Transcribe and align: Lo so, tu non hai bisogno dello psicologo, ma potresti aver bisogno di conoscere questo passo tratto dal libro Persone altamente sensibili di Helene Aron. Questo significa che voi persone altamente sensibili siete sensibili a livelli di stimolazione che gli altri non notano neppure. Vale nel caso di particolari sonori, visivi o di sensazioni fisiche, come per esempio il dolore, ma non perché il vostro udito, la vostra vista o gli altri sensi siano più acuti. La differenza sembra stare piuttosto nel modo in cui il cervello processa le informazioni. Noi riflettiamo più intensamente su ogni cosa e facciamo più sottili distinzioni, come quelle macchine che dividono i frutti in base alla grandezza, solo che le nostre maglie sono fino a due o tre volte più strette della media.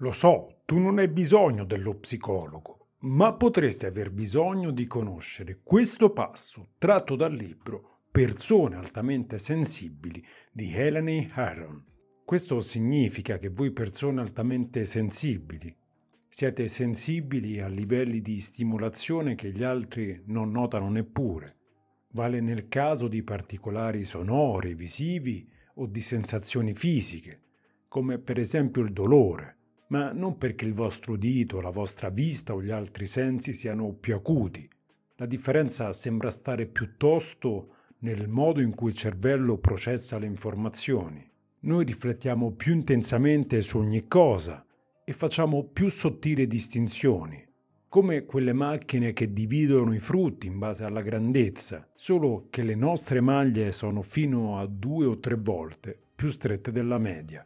Lo 0.00 0.12
so, 0.12 0.62
tu 0.64 0.78
non 0.78 0.98
hai 0.98 1.08
bisogno 1.08 1.64
dello 1.64 1.94
psicologo, 1.96 2.88
ma 3.00 3.34
potresti 3.34 3.86
aver 3.86 4.10
bisogno 4.10 4.70
di 4.70 4.86
conoscere 4.86 5.60
questo 5.62 6.10
passo 6.10 6.70
tratto 6.78 7.16
dal 7.16 7.32
libro 7.32 7.98
Persone 8.10 8.76
altamente 8.76 9.38
sensibili 9.38 10.24
di 10.50 10.72
Helene 10.72 11.28
Aron. 11.32 11.84
Questo 12.24 12.60
significa 12.60 13.38
che 13.38 13.50
voi 13.50 13.72
persone 13.72 14.20
altamente 14.20 14.84
sensibili 14.86 15.76
siete 16.32 16.68
sensibili 16.68 17.58
a 17.60 17.66
livelli 17.66 18.20
di 18.20 18.38
stimolazione 18.38 19.34
che 19.34 19.50
gli 19.50 19.64
altri 19.64 20.22
non 20.26 20.52
notano 20.52 20.88
neppure. 20.88 21.56
Vale 22.12 22.40
nel 22.40 22.68
caso 22.68 23.08
di 23.08 23.24
particolari 23.24 24.04
sonori, 24.04 24.74
visivi 24.74 25.46
o 25.74 25.86
di 25.86 26.00
sensazioni 26.00 26.72
fisiche, 26.72 27.42
come 27.88 28.18
per 28.20 28.38
esempio 28.38 28.82
il 28.82 28.92
dolore, 28.92 29.58
ma 29.90 30.12
non 30.12 30.38
perché 30.38 30.64
il 30.64 30.72
vostro 30.72 31.12
udito, 31.12 31.60
la 31.60 31.70
vostra 31.70 32.10
vista 32.10 32.54
o 32.54 32.62
gli 32.62 32.70
altri 32.70 33.06
sensi 33.06 33.52
siano 33.52 33.92
più 33.92 34.14
acuti. 34.14 34.68
La 35.16 35.26
differenza 35.26 35.92
sembra 35.92 36.30
stare 36.30 36.66
piuttosto 36.66 37.74
nel 37.98 38.28
modo 38.28 38.60
in 38.60 38.74
cui 38.74 38.90
il 38.90 38.96
cervello 38.96 39.58
processa 39.58 40.18
le 40.18 40.26
informazioni. 40.26 41.28
Noi 41.60 41.84
riflettiamo 41.84 42.52
più 42.52 42.72
intensamente 42.72 43.60
su 43.62 43.78
ogni 43.78 44.06
cosa 44.06 44.64
e 45.04 45.12
facciamo 45.12 45.64
più 45.64 45.88
sottili 45.88 46.46
distinzioni, 46.46 47.44
come 47.88 48.24
quelle 48.24 48.52
macchine 48.52 49.12
che 49.12 49.32
dividono 49.32 49.92
i 49.92 49.98
frutti 49.98 50.46
in 50.46 50.58
base 50.58 50.84
alla 50.84 51.02
grandezza, 51.02 51.86
solo 51.96 52.46
che 52.48 52.62
le 52.62 52.76
nostre 52.76 53.20
maglie 53.20 53.72
sono 53.72 54.02
fino 54.02 54.58
a 54.58 54.66
due 54.66 55.04
o 55.04 55.18
tre 55.18 55.34
volte 55.34 55.98
più 56.14 56.28
strette 56.28 56.70
della 56.70 56.98
media. 56.98 57.44